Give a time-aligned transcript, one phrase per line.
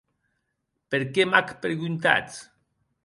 [0.95, 2.41] Per qué m’ac preguntatz?